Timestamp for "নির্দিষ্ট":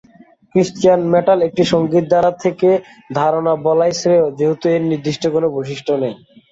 4.91-5.23